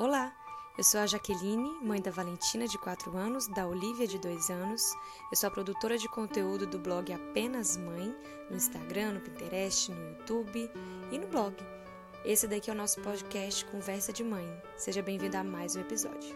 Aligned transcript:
Olá, 0.00 0.32
eu 0.78 0.84
sou 0.84 1.00
a 1.00 1.08
Jaqueline, 1.08 1.72
mãe 1.82 2.00
da 2.00 2.12
Valentina, 2.12 2.68
de 2.68 2.78
4 2.78 3.16
anos, 3.16 3.48
da 3.48 3.66
Olivia, 3.66 4.06
de 4.06 4.16
2 4.16 4.48
anos. 4.48 4.94
Eu 5.28 5.36
sou 5.36 5.48
a 5.48 5.50
produtora 5.50 5.98
de 5.98 6.08
conteúdo 6.08 6.68
do 6.68 6.78
blog 6.78 7.12
Apenas 7.12 7.76
Mãe, 7.76 8.14
no 8.48 8.56
Instagram, 8.56 9.14
no 9.14 9.20
Pinterest, 9.20 9.90
no 9.90 10.10
YouTube 10.10 10.70
e 11.10 11.18
no 11.18 11.26
blog. 11.26 11.52
Esse 12.24 12.46
daqui 12.46 12.70
é 12.70 12.72
o 12.72 12.76
nosso 12.76 13.00
podcast 13.00 13.64
Conversa 13.64 14.12
de 14.12 14.22
Mãe. 14.22 14.46
Seja 14.76 15.02
bem-vindo 15.02 15.36
a 15.36 15.42
mais 15.42 15.74
um 15.74 15.80
episódio. 15.80 16.32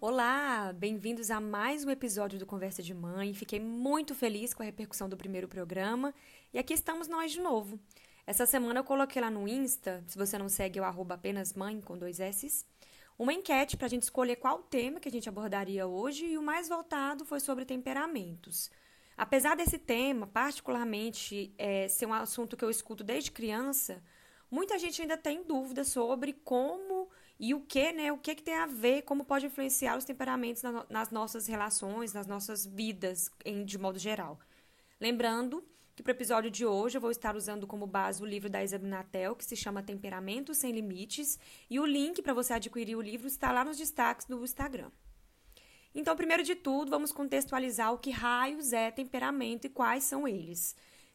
Olá, 0.00 0.72
bem-vindos 0.72 1.30
a 1.30 1.40
mais 1.40 1.84
um 1.84 1.90
episódio 1.90 2.40
do 2.40 2.44
Conversa 2.44 2.82
de 2.82 2.92
Mãe. 2.92 3.32
Fiquei 3.34 3.60
muito 3.60 4.16
feliz 4.16 4.52
com 4.52 4.64
a 4.64 4.66
repercussão 4.66 5.08
do 5.08 5.16
primeiro 5.16 5.46
programa 5.46 6.12
e 6.52 6.58
aqui 6.58 6.74
estamos 6.74 7.06
nós 7.06 7.30
de 7.30 7.40
novo. 7.40 7.78
Essa 8.26 8.46
semana 8.46 8.80
eu 8.80 8.84
coloquei 8.84 9.20
lá 9.20 9.30
no 9.30 9.46
Insta, 9.46 10.02
se 10.06 10.16
você 10.16 10.38
não 10.38 10.48
segue, 10.48 10.78
eu 10.78 10.84
arroba 10.84 11.14
apenas 11.14 11.52
mãe 11.52 11.80
com 11.80 11.98
dois 11.98 12.20
S, 12.20 12.64
uma 13.18 13.32
enquete 13.32 13.76
para 13.76 13.86
a 13.86 13.90
gente 13.90 14.02
escolher 14.02 14.36
qual 14.36 14.62
tema 14.62 14.98
que 14.98 15.08
a 15.08 15.12
gente 15.12 15.28
abordaria 15.28 15.86
hoje 15.86 16.26
e 16.26 16.38
o 16.38 16.42
mais 16.42 16.68
voltado 16.68 17.24
foi 17.24 17.38
sobre 17.38 17.64
temperamentos. 17.64 18.70
Apesar 19.16 19.54
desse 19.54 19.78
tema, 19.78 20.26
particularmente, 20.26 21.54
é, 21.58 21.86
ser 21.86 22.06
um 22.06 22.14
assunto 22.14 22.56
que 22.56 22.64
eu 22.64 22.70
escuto 22.70 23.04
desde 23.04 23.30
criança, 23.30 24.02
muita 24.50 24.78
gente 24.78 25.02
ainda 25.02 25.16
tem 25.16 25.44
dúvida 25.44 25.84
sobre 25.84 26.32
como 26.32 27.08
e 27.38 27.54
o 27.54 27.60
que, 27.60 27.92
né? 27.92 28.10
O 28.10 28.18
que, 28.18 28.34
que 28.34 28.42
tem 28.42 28.54
a 28.54 28.66
ver, 28.66 29.02
como 29.02 29.24
pode 29.24 29.46
influenciar 29.46 29.96
os 29.96 30.04
temperamentos 30.04 30.62
nas 30.88 31.10
nossas 31.10 31.46
relações, 31.46 32.12
nas 32.12 32.26
nossas 32.26 32.64
vidas, 32.64 33.30
em, 33.44 33.64
de 33.64 33.78
modo 33.78 33.98
geral. 33.98 34.40
Lembrando 35.00 35.64
que 35.94 36.02
para 36.02 36.10
o 36.10 36.14
episódio 36.14 36.50
de 36.50 36.66
hoje 36.66 36.96
eu 36.96 37.00
vou 37.00 37.10
estar 37.10 37.36
usando 37.36 37.66
como 37.66 37.86
base 37.86 38.20
o 38.20 38.26
livro 38.26 38.50
da 38.50 38.64
Isabel 38.64 38.88
Natel, 38.88 39.36
que 39.36 39.44
se 39.44 39.54
chama 39.54 39.82
Temperamento 39.82 40.54
Sem 40.54 40.72
Limites, 40.72 41.38
e 41.70 41.78
o 41.78 41.86
link 41.86 42.20
para 42.20 42.34
você 42.34 42.52
adquirir 42.52 42.96
o 42.96 43.00
livro 43.00 43.28
está 43.28 43.52
lá 43.52 43.64
nos 43.64 43.78
destaques 43.78 44.26
do 44.26 44.42
Instagram. 44.42 44.90
Então, 45.94 46.16
primeiro 46.16 46.42
de 46.42 46.56
tudo, 46.56 46.90
vamos 46.90 47.12
contextualizar 47.12 47.92
o 47.92 47.98
que 47.98 48.10
raios 48.10 48.72
é 48.72 48.90
temperamento 48.90 49.66
e 49.66 49.70
quais 49.70 50.02
são 50.02 50.26
eles. 50.26 50.74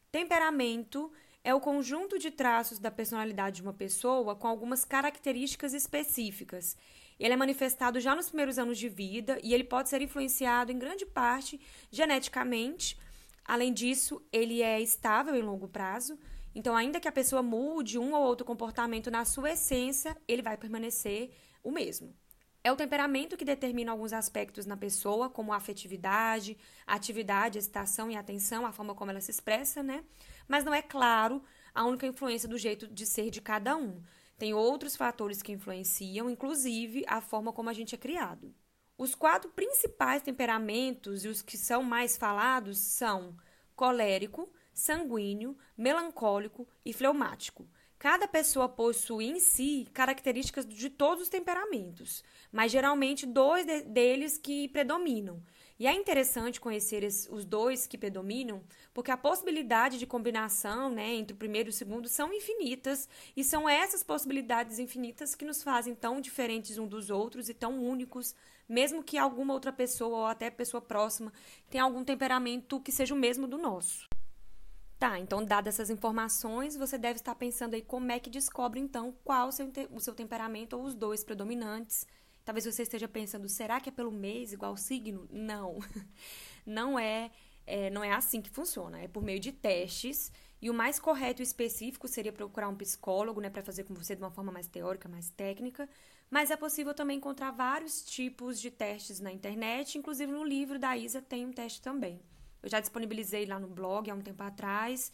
Temperamento 0.10 1.12
é 1.44 1.54
o 1.54 1.60
conjunto 1.60 2.18
de 2.18 2.32
traços 2.32 2.80
da 2.80 2.90
personalidade 2.90 3.58
de 3.58 3.62
uma 3.62 3.74
pessoa 3.74 4.36
com 4.36 4.48
algumas 4.48 4.86
características 4.86 5.74
específicas. 5.74 6.78
Ele 7.20 7.34
é 7.34 7.38
manifestado 7.38 8.00
já 8.00 8.16
nos 8.16 8.28
primeiros 8.28 8.58
anos 8.58 8.78
de 8.78 8.88
vida 8.88 9.38
e 9.44 9.54
ele 9.54 9.66
pode 9.66 9.90
ser 9.90 10.02
influenciado 10.02 10.72
em 10.72 10.80
grande 10.80 11.06
parte 11.06 11.60
geneticamente 11.92 12.98
Além 13.46 13.74
disso, 13.74 14.22
ele 14.32 14.62
é 14.62 14.82
estável 14.82 15.36
em 15.36 15.42
longo 15.42 15.68
prazo, 15.68 16.18
então, 16.54 16.76
ainda 16.76 17.00
que 17.00 17.08
a 17.08 17.12
pessoa 17.12 17.44
mude 17.44 18.00
um 18.00 18.14
ou 18.14 18.24
outro 18.24 18.46
comportamento 18.46 19.12
na 19.12 19.24
sua 19.24 19.52
essência, 19.52 20.18
ele 20.28 20.42
vai 20.42 20.58
permanecer 20.58 21.32
o 21.64 21.72
mesmo. 21.72 22.16
É 22.62 22.72
o 22.72 22.76
temperamento 22.76 23.38
que 23.38 23.46
determina 23.46 23.92
alguns 23.92 24.12
aspectos 24.12 24.66
na 24.66 24.76
pessoa, 24.76 25.30
como 25.30 25.54
a 25.54 25.58
afetividade, 25.58 26.58
a 26.86 26.96
atividade, 26.96 27.58
a 27.58 27.60
excitação 27.60 28.12
e 28.12 28.16
a 28.16 28.20
atenção, 28.20 28.66
a 28.66 28.72
forma 28.72 28.94
como 28.94 29.12
ela 29.12 29.22
se 29.22 29.32
expressa, 29.32 29.82
né? 29.82 30.04
Mas 30.48 30.66
não 30.66 30.74
é 30.74 30.82
claro 30.82 31.42
a 31.74 31.86
única 31.86 32.06
influência 32.06 32.50
do 32.50 32.58
jeito 32.58 32.88
de 32.88 33.06
ser 33.06 33.30
de 33.30 33.40
cada 33.40 33.78
um. 33.78 34.02
Tem 34.38 34.54
outros 34.54 34.96
fatores 34.96 35.42
que 35.42 35.54
influenciam, 35.54 36.30
inclusive 36.30 37.06
a 37.08 37.22
forma 37.22 37.54
como 37.54 37.70
a 37.70 37.74
gente 37.74 37.96
é 37.96 37.98
criado. 37.98 38.54
Os 39.00 39.16
quatro 39.16 39.50
principais 39.52 40.22
temperamentos 40.22 41.24
e 41.24 41.30
os 41.30 41.42
que 41.42 41.58
são 41.58 41.82
mais 41.82 42.18
falados 42.18 42.78
são 42.80 43.34
colérico, 43.74 44.52
sanguíneo, 44.74 45.58
melancólico 45.78 46.68
e 46.84 46.92
fleumático. 46.92 47.66
Cada 47.98 48.28
pessoa 48.28 48.68
possui 48.68 49.28
em 49.28 49.40
si 49.40 49.88
características 49.94 50.68
de 50.68 50.90
todos 50.90 51.24
os 51.24 51.30
temperamentos, 51.30 52.26
mas 52.52 52.74
geralmente 52.74 53.26
dois 53.26 53.66
de 53.66 53.84
deles 53.84 54.38
que 54.38 54.68
predominam. 54.68 55.42
E 55.80 55.88
é 55.88 55.94
interessante 55.94 56.60
conhecer 56.60 57.06
os 57.06 57.46
dois 57.46 57.88
que 57.88 57.98
predominam, 57.98 58.62
porque 58.94 59.12
a 59.12 59.18
possibilidade 59.18 59.98
de 59.98 60.06
combinação 60.06 60.90
né, 60.90 61.14
entre 61.14 61.34
o 61.34 61.38
primeiro 61.38 61.70
e 61.70 61.72
o 61.72 61.74
segundo 61.74 62.10
são 62.10 62.34
infinitas, 62.34 63.08
e 63.36 63.46
são 63.46 63.68
essas 63.68 64.04
possibilidades 64.04 64.78
infinitas 64.78 65.36
que 65.36 65.46
nos 65.46 65.64
fazem 65.64 65.96
tão 65.96 66.20
diferentes 66.20 66.78
um 66.78 66.86
dos 66.86 67.10
outros 67.10 67.48
e 67.48 67.54
tão 67.54 67.82
únicos 67.82 68.36
mesmo 68.70 69.04
que 69.04 69.18
alguma 69.18 69.54
outra 69.54 69.74
pessoa 69.74 70.18
ou 70.20 70.26
até 70.28 70.52
pessoa 70.52 70.80
próxima 70.80 71.34
tenha 71.72 71.84
algum 71.84 72.04
temperamento 72.04 72.80
que 72.80 72.92
seja 72.92 73.16
o 73.16 73.18
mesmo 73.18 73.48
do 73.48 73.58
nosso. 73.58 74.08
Tá, 75.00 75.18
então, 75.18 75.44
dadas 75.44 75.76
essas 75.76 75.90
informações, 75.90 76.76
você 76.76 76.98
deve 76.98 77.20
estar 77.20 77.34
pensando 77.34 77.74
aí 77.74 77.82
como 77.82 78.12
é 78.12 78.20
que 78.20 78.30
descobre, 78.30 78.80
então, 78.80 79.16
qual 79.24 79.48
o 79.48 79.52
seu, 79.52 79.72
o 79.92 80.00
seu 80.00 80.14
temperamento 80.14 80.78
ou 80.78 80.84
os 80.84 80.94
dois 80.94 81.24
predominantes. 81.24 82.06
Talvez 82.50 82.66
você 82.66 82.82
esteja 82.82 83.08
pensando, 83.08 83.48
será 83.48 83.80
que 83.80 83.90
é 83.90 83.92
pelo 83.92 84.12
mês, 84.12 84.52
igual 84.52 84.76
signo? 84.76 85.28
Não. 85.30 85.78
Não 86.66 86.98
é, 86.98 87.30
é, 87.68 87.92
não 87.92 88.04
é 88.04 88.12
assim 88.12 88.42
que 88.42 88.50
funciona. 88.50 89.00
É 89.00 89.08
por 89.08 89.22
meio 89.22 89.40
de 89.40 89.52
testes. 89.52 90.32
E 90.60 90.68
o 90.68 90.74
mais 90.74 91.00
correto 91.00 91.44
e 91.44 91.44
específico 91.44 92.08
seria 92.08 92.34
procurar 92.34 92.68
um 92.68 92.76
psicólogo, 92.76 93.40
né, 93.40 93.52
para 93.52 93.62
fazer 93.62 93.84
com 93.84 93.94
você 93.94 94.16
de 94.16 94.24
uma 94.24 94.32
forma 94.32 94.52
mais 94.52 94.68
teórica, 94.68 95.08
mais 95.08 95.30
técnica. 95.30 95.88
Mas 96.28 96.50
é 96.50 96.58
possível 96.58 96.92
também 96.96 97.18
encontrar 97.18 97.52
vários 97.52 98.04
tipos 98.04 98.60
de 98.60 98.72
testes 98.72 99.20
na 99.20 99.32
internet, 99.32 100.00
inclusive 100.00 100.32
no 100.32 100.44
livro 100.44 100.80
da 100.80 100.98
Isa 100.98 101.22
tem 101.22 101.46
um 101.46 101.54
teste 101.54 101.84
também. 101.84 102.20
Eu 102.64 102.70
já 102.70 102.80
disponibilizei 102.80 103.46
lá 103.46 103.60
no 103.60 103.68
blog 103.68 104.10
há 104.10 104.16
um 104.16 104.22
tempo 104.22 104.42
atrás 104.42 105.12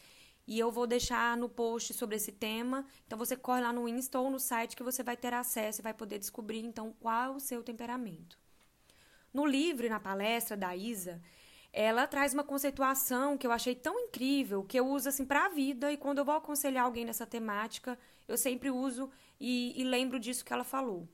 e 0.48 0.60
eu 0.60 0.72
vou 0.72 0.86
deixar 0.86 1.36
no 1.38 1.50
post 1.50 1.94
sobre 1.94 2.16
esse 2.16 2.32
tema. 2.32 2.86
Então 3.06 3.18
você 3.18 3.36
corre 3.36 3.62
lá 3.62 3.74
no 3.74 3.88
Insta 3.88 4.20
ou 4.20 4.30
no 4.30 4.40
site 4.40 4.76
que 4.76 4.84
você 4.84 5.04
vai 5.04 5.18
ter 5.18 5.34
acesso 5.34 5.82
e 5.82 5.84
vai 5.84 5.94
poder 5.94 6.20
descobrir 6.20 6.60
então 6.60 6.94
qual 7.00 7.34
é 7.34 7.36
o 7.36 7.40
seu 7.40 7.64
temperamento. 7.64 8.38
No 9.34 9.46
livro 9.46 9.86
e 9.86 9.90
na 9.90 10.00
palestra 10.00 10.56
da 10.56 10.76
Isa, 10.76 11.22
ela 11.74 12.08
traz 12.08 12.34
uma 12.34 12.44
conceituação 12.44 13.38
que 13.38 13.46
eu 13.46 13.52
achei 13.52 13.76
tão 13.76 14.00
incrível, 14.00 14.64
que 14.64 14.80
eu 14.80 14.88
uso 14.88 15.10
assim 15.10 15.26
para 15.26 15.46
a 15.46 15.50
vida 15.50 15.92
e 15.92 15.98
quando 15.98 16.20
eu 16.20 16.26
vou 16.26 16.36
aconselhar 16.36 16.86
alguém 16.86 17.04
nessa 17.04 17.26
temática, 17.26 18.00
eu 18.28 18.38
sempre 18.38 18.72
uso 18.72 19.10
e, 19.40 19.74
e 19.76 19.84
lembro 19.84 20.18
disso 20.20 20.46
que 20.46 20.54
ela 20.54 20.64
falou. 20.64 21.08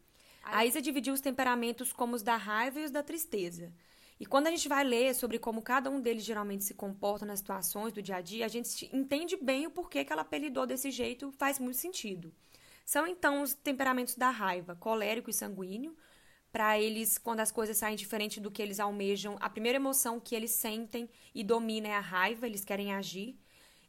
A 0.44 0.66
Isa 0.66 0.82
dividiu 0.82 1.14
os 1.14 1.22
temperamentos 1.22 1.92
como 1.94 2.16
os 2.16 2.22
da 2.22 2.36
raiva 2.36 2.80
e 2.80 2.86
os 2.86 2.92
da 2.92 3.02
tristeza. 3.02 3.74
E 4.22 4.26
quando 4.28 4.46
a 4.46 4.52
gente 4.52 4.70
vai 4.70 4.84
ler 4.84 5.16
sobre 5.16 5.40
como 5.40 5.64
cada 5.64 5.90
um 5.90 6.00
deles 6.00 6.24
geralmente 6.24 6.64
se 6.64 6.76
comporta 6.76 7.26
nas 7.26 7.40
situações 7.40 7.92
do 7.92 8.04
dia 8.04 8.18
a 8.18 8.22
dia, 8.22 8.46
a 8.46 8.48
gente 8.48 8.88
entende 8.96 9.36
bem 9.36 9.66
o 9.66 9.72
porquê 9.72 10.06
que 10.06 10.14
ela 10.14 10.22
apelidou 10.22 10.68
desse 10.68 10.92
jeito, 10.92 11.32
faz 11.40 11.58
muito 11.58 11.78
sentido. 11.78 12.32
São 12.86 13.08
então 13.08 13.42
os 13.42 13.56
temperamentos 13.56 14.14
da 14.14 14.30
raiva, 14.30 14.76
colérico 14.76 15.32
e 15.32 15.34
sanguíneo, 15.34 15.98
para 16.52 16.80
eles, 16.80 17.18
quando 17.18 17.40
as 17.40 17.52
coisas 17.52 17.78
saem 17.78 17.96
diferente 17.96 18.40
do 18.40 18.52
que 18.52 18.62
eles 18.62 18.80
almejam, 18.80 19.38
a 19.40 19.50
primeira 19.50 19.78
emoção 19.78 20.20
que 20.20 20.36
eles 20.36 20.52
sentem 20.52 21.10
e 21.34 21.44
domina 21.44 21.88
é 21.88 21.96
a 21.96 22.00
raiva, 22.00 22.46
eles 22.46 22.64
querem 22.64 22.94
agir. 22.94 23.36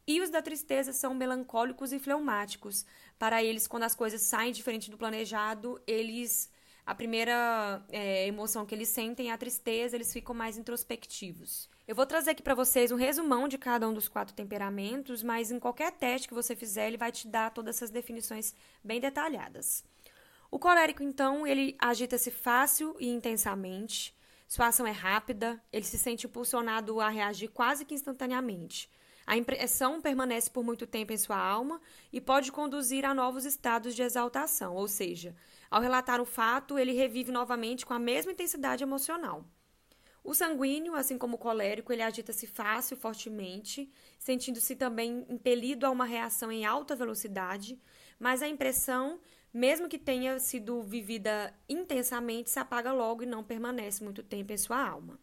E 0.07 0.19
os 0.19 0.31
da 0.31 0.41
tristeza 0.41 0.91
são 0.93 1.13
melancólicos 1.13 1.93
e 1.93 1.99
fleumáticos. 1.99 2.87
Para 3.19 3.43
eles, 3.43 3.67
quando 3.67 3.83
as 3.83 3.93
coisas 3.93 4.23
saem 4.23 4.51
diferente 4.51 4.89
do 4.89 4.97
planejado, 4.97 5.79
eles 5.85 6.49
a 6.85 6.93
primeira 6.93 7.81
é, 7.89 8.27
emoção 8.27 8.65
que 8.65 8.75
eles 8.75 8.89
sentem 8.89 9.29
é 9.29 9.33
a 9.33 9.37
tristeza, 9.37 9.95
eles 9.95 10.11
ficam 10.11 10.35
mais 10.35 10.57
introspectivos. 10.57 11.69
Eu 11.87 11.95
vou 11.95 12.05
trazer 12.05 12.31
aqui 12.31 12.41
para 12.41 12.55
vocês 12.55 12.91
um 12.91 12.95
resumão 12.95 13.47
de 13.47 13.57
cada 13.57 13.87
um 13.87 13.93
dos 13.93 14.07
quatro 14.07 14.33
temperamentos, 14.33 15.23
mas 15.23 15.51
em 15.51 15.59
qualquer 15.59 15.91
teste 15.91 16.27
que 16.27 16.33
você 16.33 16.55
fizer, 16.55 16.87
ele 16.87 16.97
vai 16.97 17.11
te 17.11 17.27
dar 17.27 17.51
todas 17.51 17.75
essas 17.77 17.89
definições 17.89 18.53
bem 18.83 18.99
detalhadas. 18.99 19.83
O 20.51 20.59
colérico, 20.59 21.03
então, 21.03 21.47
ele 21.47 21.75
agita-se 21.79 22.31
fácil 22.31 22.95
e 22.99 23.07
intensamente. 23.07 24.15
Sua 24.47 24.67
ação 24.67 24.85
é 24.85 24.91
rápida, 24.91 25.61
ele 25.71 25.83
se 25.83 25.97
sente 25.97 26.27
impulsionado 26.27 27.01
a 27.01 27.09
reagir 27.09 27.49
quase 27.49 27.85
que 27.85 27.95
instantaneamente. 27.95 28.89
A 29.25 29.37
impressão 29.37 30.01
permanece 30.01 30.49
por 30.49 30.63
muito 30.63 30.85
tempo 30.85 31.13
em 31.13 31.17
sua 31.17 31.37
alma 31.37 31.81
e 32.11 32.19
pode 32.19 32.51
conduzir 32.51 33.05
a 33.05 33.13
novos 33.13 33.45
estados 33.45 33.95
de 33.95 34.01
exaltação, 34.01 34.75
ou 34.75 34.87
seja, 34.87 35.35
ao 35.71 35.81
relatar 35.81 36.21
o 36.21 36.25
fato, 36.25 36.77
ele 36.77 36.91
revive 36.91 37.31
novamente 37.31 37.85
com 37.85 37.93
a 37.93 37.99
mesma 37.99 38.31
intensidade 38.31 38.83
emocional. 38.83 39.45
O 40.23 40.33
sanguíneo, 40.33 40.95
assim 40.95 41.17
como 41.17 41.35
o 41.35 41.39
colérico, 41.39 41.91
ele 41.91 42.01
agita-se 42.01 42.47
fácil, 42.47 42.95
fortemente, 42.95 43.91
sentindo-se 44.17 44.75
também 44.75 45.25
impelido 45.29 45.85
a 45.85 45.89
uma 45.89 46.05
reação 46.05 46.51
em 46.51 46.65
alta 46.65 46.95
velocidade, 46.95 47.77
mas 48.19 48.41
a 48.41 48.47
impressão 48.47 49.19
mesmo 49.53 49.87
que 49.87 49.99
tenha 49.99 50.39
sido 50.39 50.81
vivida 50.81 51.53
intensamente, 51.69 52.49
se 52.49 52.57
apaga 52.57 52.91
logo 52.91 53.21
e 53.21 53.27
não 53.27 53.43
permanece 53.43 54.03
muito 54.03 54.23
tempo 54.23 54.51
em 54.51 54.57
sua 54.57 54.83
alma. 54.83 55.19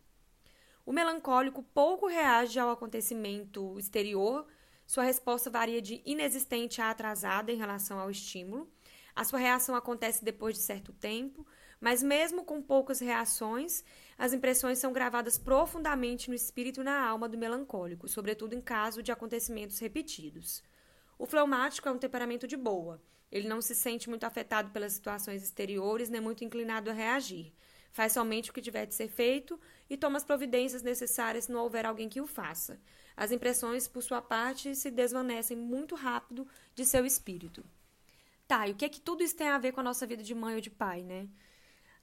O 0.91 0.93
melancólico 0.93 1.63
pouco 1.63 2.09
reage 2.09 2.59
ao 2.59 2.69
acontecimento 2.69 3.79
exterior, 3.79 4.45
sua 4.85 5.05
resposta 5.05 5.49
varia 5.49 5.81
de 5.81 6.03
inexistente 6.05 6.83
a 6.83 6.91
atrasada 6.91 7.53
em 7.53 7.57
relação 7.57 8.01
ao 8.01 8.11
estímulo. 8.11 8.69
A 9.15 9.23
sua 9.23 9.39
reação 9.39 9.77
acontece 9.77 10.25
depois 10.25 10.57
de 10.57 10.63
certo 10.63 10.93
tempo, 10.93 11.47
mas 11.81 12.03
mesmo 12.03 12.45
com 12.45 12.61
poucas 12.61 12.99
reações, 12.99 13.85
as 14.19 14.33
impressões 14.33 14.81
são 14.81 14.93
gravadas 14.93 15.39
profundamente 15.39 16.29
no 16.29 16.35
espírito 16.35 16.81
e 16.81 16.85
na 16.85 17.07
alma 17.07 17.29
do 17.29 17.39
melancólico, 17.39 18.09
sobretudo 18.09 18.57
em 18.57 18.61
caso 18.61 19.01
de 19.01 19.13
acontecimentos 19.13 19.79
repetidos. 19.79 20.61
O 21.17 21.25
fleumático 21.25 21.89
é 21.89 21.93
um 21.93 21.99
temperamento 21.99 22.49
de 22.49 22.57
boa. 22.57 23.01
Ele 23.31 23.47
não 23.47 23.63
se 23.63 23.77
sente 23.77 24.11
muito 24.11 24.25
afetado 24.25 24.73
pelas 24.73 24.95
situações 24.95 25.41
exteriores, 25.41 26.11
nem 26.11 26.21
muito 26.21 26.43
inclinado 26.43 26.91
a 26.91 26.93
reagir. 26.93 27.55
Faz 27.93 28.13
somente 28.13 28.51
o 28.51 28.53
que 28.53 28.63
tiver 28.63 28.87
de 28.87 28.95
ser 28.95 29.09
feito 29.09 29.59
e 29.89 29.97
toma 29.97 30.17
as 30.17 30.25
providências 30.25 30.83
necessárias 30.83 31.45
se 31.45 31.53
não 31.53 31.61
houver 31.61 31.85
alguém 31.85 32.09
que 32.09 32.21
o 32.21 32.27
faça. 32.27 32.81
As 33.17 33.33
impressões, 33.33 33.89
por 33.89 34.03
sua 34.03 34.23
parte, 34.23 34.75
se 34.75 34.91
desvanecem 34.91 35.57
muito 35.57 35.95
rápido 35.95 36.47
de 36.75 36.85
seu 36.85 37.05
espírito. 37.05 37.65
Tá, 38.47 38.67
e 38.67 38.73
o 38.73 38.75
que 38.75 38.85
é 38.85 38.89
que 38.89 39.01
tudo 39.01 39.23
isso 39.23 39.37
tem 39.37 39.49
a 39.49 39.59
ver 39.59 39.73
com 39.73 39.81
a 39.81 39.85
nossa 39.85 40.07
vida 40.07 40.23
de 40.23 40.35
mãe 40.35 40.55
ou 40.55 40.61
de 40.61 40.71
pai, 40.71 41.03
né? 41.03 41.29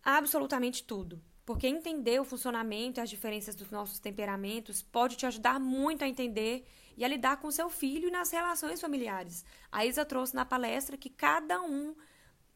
Absolutamente 0.04 0.84
tudo. 0.84 1.22
Porque 1.46 1.68
entender 1.68 2.20
o 2.20 2.26
funcionamento 2.26 3.00
e 3.00 3.02
as 3.02 3.10
diferenças 3.10 3.56
dos 3.56 3.72
nossos 3.72 4.00
temperamentos 4.00 4.82
pode 4.82 5.16
te 5.16 5.26
ajudar 5.26 5.60
muito 5.60 6.04
a 6.04 6.08
entender 6.08 6.66
e 6.98 7.06
a 7.06 7.08
lidar 7.08 7.38
com 7.38 7.50
seu 7.50 7.70
filho 7.70 8.10
e 8.10 8.12
nas 8.12 8.32
relações 8.32 8.82
familiares. 8.82 9.46
A 9.72 9.86
Isa 9.86 10.06
trouxe 10.06 10.36
na 10.36 10.44
palestra 10.44 10.98
que 10.98 11.10
cada 11.10 11.62
um 11.62 11.96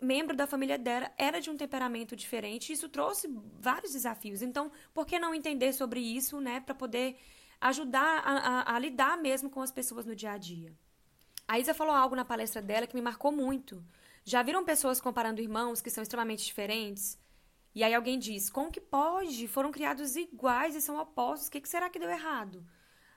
membro 0.01 0.35
da 0.35 0.47
família 0.47 0.77
dela 0.77 1.11
era 1.17 1.39
de 1.39 1.49
um 1.49 1.57
temperamento 1.57 2.15
diferente 2.15 2.73
isso 2.73 2.89
trouxe 2.89 3.27
vários 3.59 3.93
desafios. 3.93 4.41
Então, 4.41 4.71
por 4.93 5.05
que 5.05 5.19
não 5.19 5.33
entender 5.33 5.73
sobre 5.73 5.99
isso, 5.99 6.41
né, 6.41 6.59
para 6.59 6.75
poder 6.75 7.17
ajudar 7.59 8.21
a, 8.25 8.31
a, 8.31 8.75
a, 8.75 8.79
lidar 8.79 9.17
mesmo 9.17 9.49
com 9.49 9.61
as 9.61 9.71
pessoas 9.71 10.05
no 10.05 10.15
dia 10.15 10.31
a 10.31 10.37
dia? 10.37 10.73
A 11.47 11.59
Isa 11.59 11.73
falou 11.73 11.93
algo 11.93 12.15
na 12.15 12.25
palestra 12.25 12.61
dela 12.61 12.87
que 12.87 12.95
me 12.95 13.01
marcou 13.01 13.31
muito. 13.31 13.83
Já 14.23 14.41
viram 14.41 14.63
pessoas 14.63 15.01
comparando 15.01 15.41
irmãos 15.41 15.81
que 15.81 15.89
são 15.89 16.01
extremamente 16.01 16.45
diferentes? 16.45 17.19
E 17.73 17.83
aí 17.83 17.93
alguém 17.93 18.17
diz: 18.17 18.49
como 18.49 18.71
que 18.71 18.81
pode? 18.81 19.47
Foram 19.47 19.71
criados 19.71 20.15
iguais 20.15 20.75
e 20.75 20.81
são 20.81 20.97
opostos. 20.97 21.47
O 21.47 21.51
que, 21.51 21.61
que 21.61 21.69
será 21.69 21.89
que 21.89 21.99
deu 21.99 22.09
errado? 22.09 22.65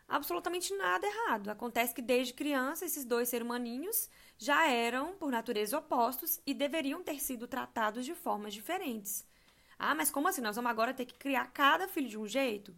absolutamente 0.08 0.74
nada 0.76 1.06
errado. 1.06 1.48
Acontece 1.48 1.94
que 1.94 2.02
desde 2.02 2.32
criança 2.32 2.84
esses 2.84 3.04
dois 3.04 3.28
seres 3.28 3.44
humaninhos 3.44 4.08
já 4.38 4.68
eram, 4.68 5.14
por 5.16 5.30
natureza, 5.30 5.78
opostos 5.78 6.40
e 6.46 6.54
deveriam 6.54 7.02
ter 7.02 7.20
sido 7.20 7.46
tratados 7.46 8.04
de 8.04 8.14
formas 8.14 8.54
diferentes. 8.54 9.26
Ah, 9.78 9.94
mas 9.94 10.10
como 10.10 10.28
assim? 10.28 10.40
Nós 10.40 10.56
vamos 10.56 10.70
agora 10.70 10.94
ter 10.94 11.04
que 11.04 11.18
criar 11.18 11.46
cada 11.52 11.88
filho 11.88 12.08
de 12.08 12.18
um 12.18 12.26
jeito? 12.26 12.74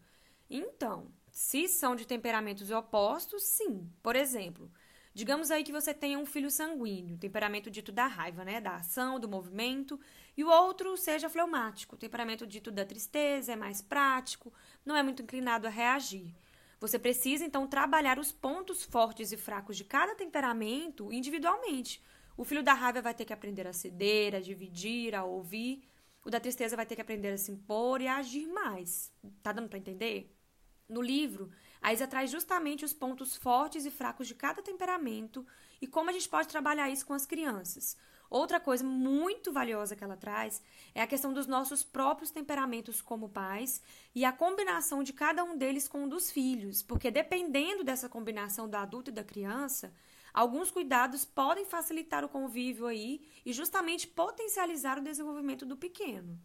Então, 0.48 1.12
se 1.30 1.68
são 1.68 1.96
de 1.96 2.06
temperamentos 2.06 2.70
opostos, 2.70 3.42
sim. 3.42 3.90
Por 4.02 4.16
exemplo, 4.16 4.70
digamos 5.14 5.50
aí 5.50 5.64
que 5.64 5.72
você 5.72 5.92
tenha 5.92 6.18
um 6.18 6.26
filho 6.26 6.50
sanguíneo, 6.50 7.18
temperamento 7.18 7.70
dito 7.70 7.92
da 7.92 8.06
raiva, 8.06 8.44
né? 8.44 8.60
Da 8.60 8.76
ação, 8.76 9.18
do 9.20 9.28
movimento, 9.28 9.98
e 10.36 10.44
o 10.44 10.48
outro 10.48 10.96
seja 10.96 11.28
fleumático, 11.28 11.96
temperamento 11.96 12.46
dito 12.46 12.70
da 12.70 12.84
tristeza, 12.84 13.52
é 13.52 13.56
mais 13.56 13.82
prático, 13.82 14.52
não 14.84 14.96
é 14.96 15.02
muito 15.02 15.22
inclinado 15.22 15.66
a 15.66 15.70
reagir. 15.70 16.34
Você 16.78 16.98
precisa 16.98 17.44
então 17.44 17.66
trabalhar 17.66 18.18
os 18.18 18.32
pontos 18.32 18.84
fortes 18.84 19.32
e 19.32 19.36
fracos 19.36 19.76
de 19.76 19.84
cada 19.84 20.14
temperamento 20.14 21.12
individualmente. 21.12 22.02
O 22.36 22.44
filho 22.44 22.62
da 22.62 22.74
raiva 22.74 23.00
vai 23.00 23.14
ter 23.14 23.24
que 23.24 23.32
aprender 23.32 23.66
a 23.66 23.72
ceder, 23.72 24.34
a 24.34 24.40
dividir, 24.40 25.14
a 25.14 25.24
ouvir. 25.24 25.82
O 26.22 26.30
da 26.30 26.38
tristeza 26.38 26.76
vai 26.76 26.84
ter 26.84 26.94
que 26.94 27.00
aprender 27.00 27.32
a 27.32 27.38
se 27.38 27.50
impor 27.50 28.02
e 28.02 28.08
a 28.08 28.16
agir 28.16 28.46
mais. 28.46 29.10
Tá 29.42 29.52
dando 29.52 29.68
para 29.68 29.78
entender? 29.78 30.36
No 30.88 31.00
livro, 31.00 31.50
a 31.80 31.92
Isa 31.92 32.06
traz 32.06 32.30
justamente 32.30 32.84
os 32.84 32.92
pontos 32.92 33.36
fortes 33.36 33.86
e 33.86 33.90
fracos 33.90 34.28
de 34.28 34.34
cada 34.34 34.62
temperamento 34.62 35.46
e 35.80 35.86
como 35.86 36.10
a 36.10 36.12
gente 36.12 36.28
pode 36.28 36.48
trabalhar 36.48 36.90
isso 36.90 37.06
com 37.06 37.14
as 37.14 37.26
crianças. 37.26 37.96
Outra 38.36 38.60
coisa 38.60 38.84
muito 38.84 39.50
valiosa 39.50 39.96
que 39.96 40.04
ela 40.04 40.14
traz 40.14 40.60
é 40.94 41.00
a 41.00 41.06
questão 41.06 41.32
dos 41.32 41.46
nossos 41.46 41.82
próprios 41.82 42.30
temperamentos 42.30 43.00
como 43.00 43.30
pais 43.30 43.80
e 44.14 44.26
a 44.26 44.30
combinação 44.30 45.02
de 45.02 45.14
cada 45.14 45.42
um 45.42 45.56
deles 45.56 45.88
com 45.88 46.04
o 46.04 46.06
dos 46.06 46.30
filhos, 46.30 46.82
porque 46.82 47.10
dependendo 47.10 47.82
dessa 47.82 48.10
combinação 48.10 48.68
do 48.68 48.74
adulto 48.74 49.10
e 49.10 49.14
da 49.14 49.24
criança, 49.24 49.90
alguns 50.34 50.70
cuidados 50.70 51.24
podem 51.24 51.64
facilitar 51.64 52.26
o 52.26 52.28
convívio 52.28 52.84
aí 52.84 53.26
e 53.42 53.54
justamente 53.54 54.06
potencializar 54.06 54.98
o 54.98 55.02
desenvolvimento 55.02 55.64
do 55.64 55.74
pequeno. 55.74 56.38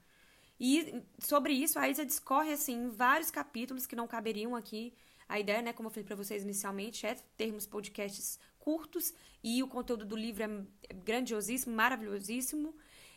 E 0.58 1.04
sobre 1.20 1.52
isso, 1.52 1.78
a 1.78 1.90
Isa 1.90 2.06
discorre 2.06 2.54
assim 2.54 2.86
em 2.86 2.90
vários 2.90 3.30
capítulos 3.30 3.86
que 3.86 3.98
não 3.98 4.08
caberiam 4.08 4.56
aqui. 4.56 4.94
A 5.28 5.42
ideia, 5.42 5.62
né, 5.62 5.74
como 5.74 5.88
eu 5.88 5.92
falei 5.92 6.06
para 6.06 6.16
vocês 6.16 6.42
inicialmente, 6.42 7.06
é 7.06 7.16
termos 7.36 7.68
podcasts 7.68 8.40
curtos 8.62 9.14
e 9.44 9.62
o 9.62 9.68
conteúdo 9.68 10.06
do 10.06 10.16
livro 10.16 10.44
é 10.44 10.94
grandiosíssimo, 10.94 11.76
maravilhosíssimo. 11.76 12.74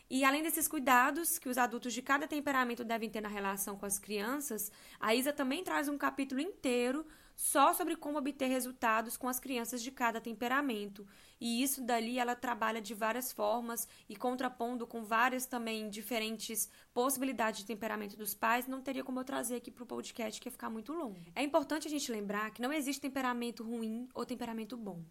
E 0.09 0.23
além 0.23 0.43
desses 0.43 0.67
cuidados 0.67 1.39
que 1.39 1.49
os 1.49 1.57
adultos 1.57 1.93
de 1.93 2.01
cada 2.01 2.27
temperamento 2.27 2.83
devem 2.83 3.09
ter 3.09 3.21
na 3.21 3.29
relação 3.29 3.75
com 3.75 3.85
as 3.85 3.97
crianças, 3.97 4.71
a 4.99 5.15
Isa 5.15 5.33
também 5.33 5.63
traz 5.63 5.87
um 5.87 5.97
capítulo 5.97 6.39
inteiro 6.39 7.05
só 7.35 7.73
sobre 7.73 7.95
como 7.95 8.17
obter 8.17 8.47
resultados 8.47 9.17
com 9.17 9.27
as 9.27 9.39
crianças 9.39 9.81
de 9.81 9.91
cada 9.91 10.21
temperamento. 10.21 11.05
E 11.39 11.61
isso 11.61 11.81
dali 11.81 12.17
ela 12.17 12.35
trabalha 12.35 12.81
de 12.81 12.93
várias 12.93 13.31
formas 13.31 13.87
e 14.07 14.15
contrapondo 14.15 14.87
com 14.87 15.03
várias 15.03 15.45
também 15.45 15.89
diferentes 15.89 16.69
possibilidades 16.93 17.61
de 17.61 17.65
temperamento 17.65 18.15
dos 18.15 18.33
pais, 18.33 18.67
não 18.67 18.81
teria 18.81 19.03
como 19.03 19.19
eu 19.19 19.25
trazer 19.25 19.55
aqui 19.55 19.69
para 19.69 19.83
o 19.83 19.87
podcast 19.87 20.39
que 20.39 20.47
ia 20.47 20.51
ficar 20.51 20.69
muito 20.69 20.93
longo. 20.93 21.19
É 21.35 21.43
importante 21.43 21.87
a 21.87 21.91
gente 21.91 22.11
lembrar 22.11 22.51
que 22.51 22.61
não 22.61 22.71
existe 22.71 23.01
temperamento 23.01 23.63
ruim 23.63 24.07
ou 24.13 24.25
temperamento 24.25 24.77
bom. 24.77 25.03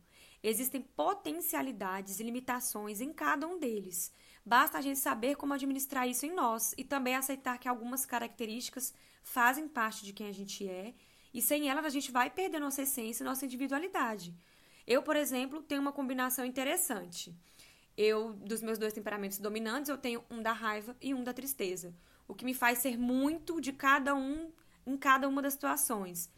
Existem 0.46 0.82
potencialidades 0.82 2.20
e 2.20 2.22
limitações 2.22 3.00
em 3.00 3.14
cada 3.14 3.48
um 3.48 3.58
deles. 3.58 4.12
Basta 4.44 4.76
a 4.76 4.80
gente 4.82 4.98
saber 4.98 5.36
como 5.36 5.54
administrar 5.54 6.06
isso 6.06 6.26
em 6.26 6.34
nós 6.34 6.74
e 6.76 6.84
também 6.84 7.16
aceitar 7.16 7.56
que 7.56 7.66
algumas 7.66 8.04
características 8.04 8.92
fazem 9.22 9.66
parte 9.66 10.04
de 10.04 10.12
quem 10.12 10.28
a 10.28 10.32
gente 10.32 10.68
é 10.68 10.94
e 11.32 11.40
sem 11.40 11.70
elas 11.70 11.86
a 11.86 11.88
gente 11.88 12.12
vai 12.12 12.28
perder 12.28 12.58
nossa 12.60 12.82
essência 12.82 13.22
e 13.22 13.24
nossa 13.24 13.46
individualidade. 13.46 14.36
Eu, 14.86 15.02
por 15.02 15.16
exemplo, 15.16 15.62
tenho 15.62 15.80
uma 15.80 15.92
combinação 15.92 16.44
interessante. 16.44 17.34
Eu, 17.96 18.34
dos 18.34 18.60
meus 18.60 18.76
dois 18.76 18.92
temperamentos 18.92 19.38
dominantes, 19.38 19.88
eu 19.88 19.96
tenho 19.96 20.22
um 20.30 20.42
da 20.42 20.52
raiva 20.52 20.94
e 21.00 21.14
um 21.14 21.24
da 21.24 21.32
tristeza, 21.32 21.96
o 22.28 22.34
que 22.34 22.44
me 22.44 22.52
faz 22.52 22.80
ser 22.80 22.98
muito 22.98 23.62
de 23.62 23.72
cada 23.72 24.14
um 24.14 24.52
em 24.86 24.94
cada 24.94 25.26
uma 25.26 25.40
das 25.40 25.54
situações. 25.54 26.30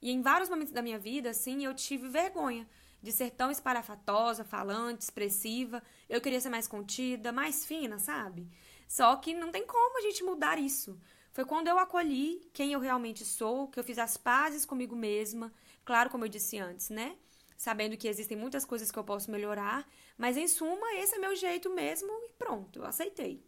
E 0.00 0.10
em 0.10 0.20
vários 0.20 0.50
momentos 0.50 0.72
da 0.72 0.82
minha 0.82 0.98
vida, 0.98 1.30
assim, 1.30 1.64
eu 1.64 1.72
tive 1.72 2.08
vergonha 2.08 2.68
de 3.02 3.10
ser 3.12 3.30
tão 3.30 3.50
espalhafatosa, 3.50 4.44
falante, 4.44 5.02
expressiva. 5.02 5.82
Eu 6.08 6.20
queria 6.20 6.40
ser 6.40 6.48
mais 6.48 6.68
contida, 6.68 7.32
mais 7.32 7.66
fina, 7.66 7.98
sabe? 7.98 8.48
Só 8.86 9.16
que 9.16 9.34
não 9.34 9.50
tem 9.50 9.66
como 9.66 9.98
a 9.98 10.02
gente 10.02 10.22
mudar 10.22 10.58
isso. 10.58 10.98
Foi 11.32 11.44
quando 11.44 11.68
eu 11.68 11.78
acolhi 11.78 12.48
quem 12.52 12.72
eu 12.72 12.80
realmente 12.80 13.24
sou, 13.24 13.68
que 13.68 13.80
eu 13.80 13.84
fiz 13.84 13.98
as 13.98 14.16
pazes 14.16 14.66
comigo 14.66 14.94
mesma, 14.94 15.52
claro, 15.84 16.10
como 16.10 16.24
eu 16.24 16.28
disse 16.28 16.58
antes, 16.58 16.90
né? 16.90 17.16
Sabendo 17.56 17.96
que 17.96 18.06
existem 18.06 18.36
muitas 18.36 18.64
coisas 18.64 18.90
que 18.90 18.98
eu 18.98 19.04
posso 19.04 19.30
melhorar, 19.30 19.88
mas 20.18 20.36
em 20.36 20.46
suma, 20.46 20.94
esse 20.96 21.14
é 21.14 21.18
meu 21.18 21.34
jeito 21.34 21.70
mesmo 21.70 22.10
e 22.24 22.28
pronto, 22.38 22.80
eu 22.80 22.84
aceitei. 22.84 23.42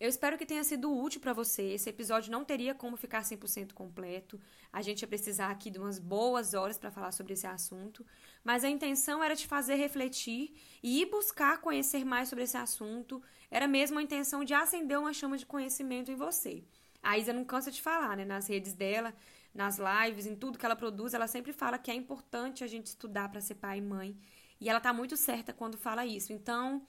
Eu 0.00 0.08
espero 0.08 0.38
que 0.38 0.46
tenha 0.46 0.62
sido 0.62 0.96
útil 0.96 1.20
para 1.20 1.32
você. 1.32 1.62
Esse 1.72 1.90
episódio 1.90 2.30
não 2.30 2.44
teria 2.44 2.72
como 2.74 2.96
ficar 2.96 3.22
100% 3.22 3.72
completo. 3.72 4.40
A 4.72 4.80
gente 4.80 5.02
ia 5.02 5.08
precisar 5.08 5.50
aqui 5.50 5.70
de 5.70 5.78
umas 5.78 5.98
boas 5.98 6.54
horas 6.54 6.78
para 6.78 6.90
falar 6.90 7.10
sobre 7.10 7.32
esse 7.32 7.46
assunto, 7.46 8.06
mas 8.44 8.62
a 8.62 8.68
intenção 8.68 9.22
era 9.24 9.34
te 9.34 9.46
fazer 9.46 9.74
refletir 9.74 10.54
e 10.82 11.02
ir 11.02 11.06
buscar 11.06 11.60
conhecer 11.60 12.04
mais 12.04 12.28
sobre 12.28 12.44
esse 12.44 12.56
assunto. 12.56 13.20
Era 13.50 13.66
mesmo 13.66 13.98
a 13.98 14.02
intenção 14.02 14.44
de 14.44 14.54
acender 14.54 14.98
uma 14.98 15.12
chama 15.12 15.36
de 15.36 15.44
conhecimento 15.44 16.12
em 16.12 16.16
você. 16.16 16.62
A 17.02 17.18
Isa 17.18 17.32
não 17.32 17.44
cansa 17.44 17.70
de 17.70 17.82
falar, 17.82 18.16
né, 18.16 18.24
nas 18.24 18.48
redes 18.48 18.74
dela, 18.74 19.14
nas 19.54 19.78
lives, 19.78 20.26
em 20.26 20.36
tudo 20.36 20.58
que 20.58 20.64
ela 20.64 20.76
produz, 20.76 21.14
ela 21.14 21.26
sempre 21.26 21.52
fala 21.52 21.78
que 21.78 21.90
é 21.90 21.94
importante 21.94 22.62
a 22.62 22.66
gente 22.66 22.86
estudar 22.86 23.28
para 23.28 23.40
ser 23.40 23.56
pai 23.56 23.78
e 23.78 23.82
mãe, 23.82 24.16
e 24.60 24.68
ela 24.68 24.80
tá 24.80 24.92
muito 24.92 25.16
certa 25.16 25.52
quando 25.52 25.76
fala 25.76 26.04
isso. 26.04 26.32
Então, 26.32 26.82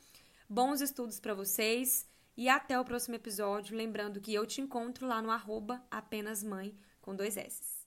bons 0.48 0.82
estudos 0.82 1.20
para 1.20 1.34
vocês. 1.34 2.08
E 2.40 2.48
até 2.48 2.80
o 2.80 2.86
próximo 2.86 3.16
episódio, 3.16 3.76
lembrando 3.76 4.22
que 4.22 4.34
eu 4.34 4.46
te 4.46 4.62
encontro 4.62 5.06
lá 5.06 5.22
no 5.22 5.30
arroba 5.30 5.84
apenas 5.92 6.42
mãe 6.42 6.74
com 7.02 7.14
dois 7.14 7.36
S. 7.36 7.79